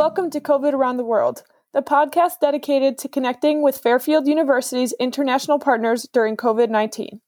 [0.00, 5.60] welcome to COVID Around the World, the podcast dedicated to connecting with Fairfield University's international
[5.60, 7.20] partners during COVID 19.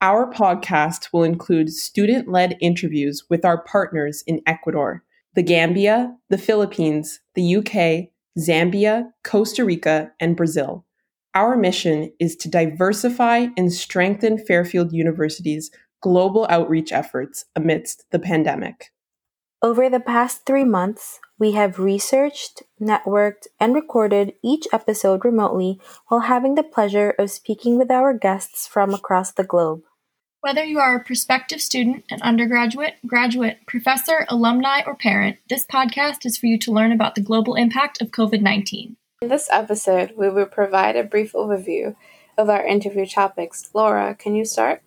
[0.00, 5.02] Our podcast will include student led interviews with our partners in Ecuador,
[5.34, 10.86] the Gambia, the Philippines, the UK, Zambia, Costa Rica, and Brazil.
[11.34, 18.92] Our mission is to diversify and strengthen Fairfield University's global outreach efforts amidst the pandemic.
[19.62, 25.78] Over the past three months, we have researched, networked, and recorded each episode remotely
[26.08, 29.82] while having the pleasure of speaking with our guests from across the globe.
[30.40, 36.24] Whether you are a prospective student, an undergraduate, graduate, professor, alumni, or parent, this podcast
[36.24, 38.96] is for you to learn about the global impact of COVID 19.
[39.20, 41.94] In this episode, we will provide a brief overview
[42.38, 43.68] of our interview topics.
[43.74, 44.82] Laura, can you start?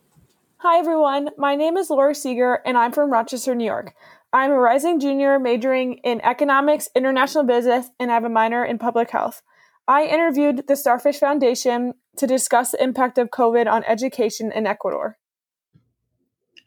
[0.66, 1.32] Hi, everyone.
[1.38, 3.94] My name is Laura Seeger, and I'm from Rochester, New York.
[4.32, 8.78] I'm a rising junior majoring in economics, international business, and I have a minor in
[8.78, 9.42] public health.
[9.90, 15.18] I interviewed the Starfish Foundation to discuss the impact of COVID on education in Ecuador.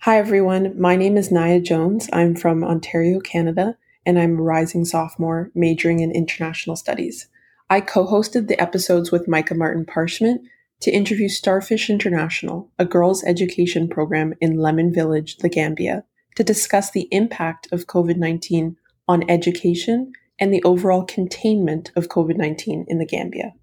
[0.01, 0.79] Hi, everyone.
[0.79, 2.11] My name is Naya Jones.
[2.13, 7.29] I'm from Ontario, Canada, and I'm a rising sophomore majoring in international studies.
[7.71, 10.43] I co hosted the episodes with Micah Martin Parchment
[10.81, 16.05] to interview Starfish International, a girls' education program in Lamin Village, the Gambia
[16.37, 18.77] to discuss the impact of COVID 19
[19.09, 23.55] on education and the overall containment of COVID 19 in the Gambia.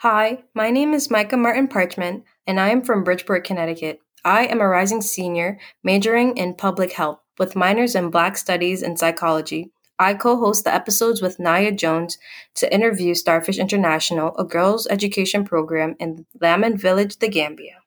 [0.00, 4.00] Hi, my name is Micah Martin Parchment, and I am from Bridgeport, Connecticut.
[4.24, 8.98] I am a rising senior majoring in public health with minors in Black Studies and
[8.98, 9.70] Psychology.
[9.98, 12.18] I co host the episodes with Naya Jones
[12.54, 17.82] to interview Starfish International, a girls' education program in Lamin Village, the Gambia.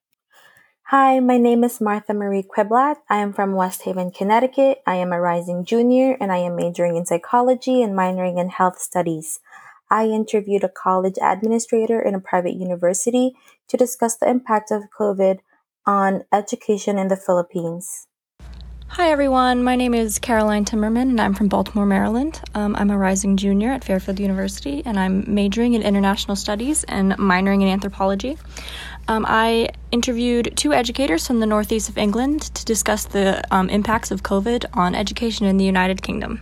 [0.90, 2.98] Hi, my name is Martha Marie Quiblat.
[3.10, 4.84] I am from West Haven, Connecticut.
[4.86, 8.80] I am a rising junior and I am majoring in psychology and minoring in health
[8.80, 9.40] studies.
[9.90, 13.34] I interviewed a college administrator in a private university
[13.68, 15.40] to discuss the impact of COVID
[15.88, 18.08] on education in the Philippines.
[18.88, 19.64] Hi, everyone.
[19.64, 22.40] My name is Caroline Timmerman, and I'm from Baltimore, Maryland.
[22.54, 27.12] Um, I'm a rising junior at Fairfield University, and I'm majoring in international studies and
[27.14, 28.38] minoring in anthropology.
[29.08, 34.12] Um, I interviewed two educators from the northeast of England to discuss the um, impacts
[34.12, 36.42] of COVID on education in the United Kingdom.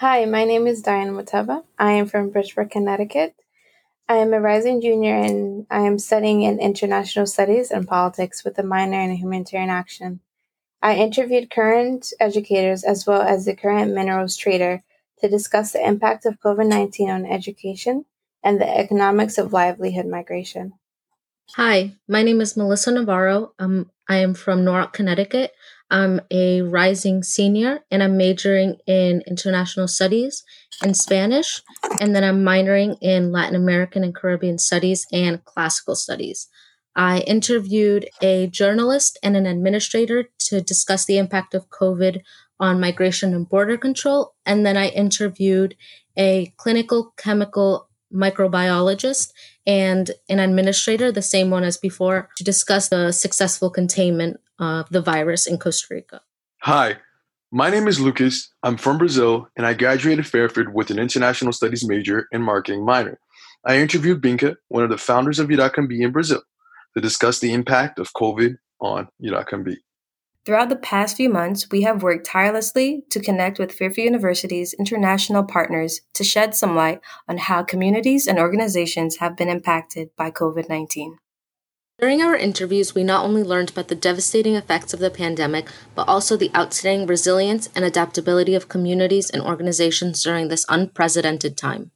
[0.00, 1.64] Hi, my name is Diane Muteva.
[1.78, 3.34] I am from Bridgeport, Connecticut.
[4.06, 8.58] I am a rising junior and I am studying in international studies and politics with
[8.58, 10.20] a minor in humanitarian action.
[10.84, 14.82] I interviewed current educators as well as the current minerals trader
[15.20, 18.04] to discuss the impact of COVID 19 on education
[18.44, 20.74] and the economics of livelihood migration.
[21.56, 23.52] Hi, my name is Melissa Navarro.
[23.58, 25.52] Um, I am from Norwalk, Connecticut.
[25.90, 30.44] I'm a rising senior and I'm majoring in international studies
[30.82, 31.62] and Spanish.
[31.98, 36.46] And then I'm minoring in Latin American and Caribbean studies and classical studies.
[36.96, 42.20] I interviewed a journalist and an administrator to discuss the impact of COVID
[42.60, 44.34] on migration and border control.
[44.46, 45.76] And then I interviewed
[46.16, 49.32] a clinical chemical microbiologist
[49.66, 55.02] and an administrator, the same one as before, to discuss the successful containment of the
[55.02, 56.20] virus in Costa Rica.
[56.60, 56.98] Hi,
[57.50, 58.52] my name is Lucas.
[58.62, 63.18] I'm from Brazil, and I graduated Fairfield with an international studies major and marketing minor.
[63.66, 66.42] I interviewed Binka, one of the founders of Iracambi in Brazil,
[66.94, 69.76] to discuss the impact of COVID on Iracambi.
[70.44, 75.42] Throughout the past few months, we have worked tirelessly to connect with Fairfield University's international
[75.42, 80.68] partners to shed some light on how communities and organizations have been impacted by COVID
[80.68, 81.16] 19.
[81.98, 86.08] During our interviews, we not only learned about the devastating effects of the pandemic, but
[86.08, 91.92] also the outstanding resilience and adaptability of communities and organizations during this unprecedented time.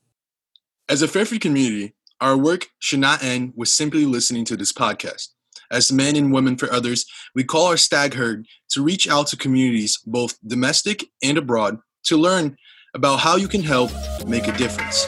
[0.89, 5.29] As a Fairfield community, our work should not end with simply listening to this podcast.
[5.71, 7.05] As men and women for others,
[7.35, 12.17] we call our stag herd to reach out to communities, both domestic and abroad, to
[12.17, 12.57] learn
[12.95, 13.91] about how you can help
[14.27, 15.07] make a difference.